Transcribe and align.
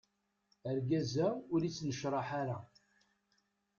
Argaz-a 0.69 1.27
ur 1.53 1.61
ittnecraḥ 1.63 2.27
ara. 2.41 2.57